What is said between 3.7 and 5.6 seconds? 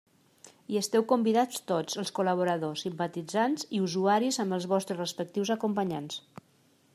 i usuaris amb els vostres respectius